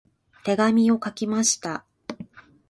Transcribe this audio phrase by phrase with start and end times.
[0.43, 1.85] 手紙を書きました。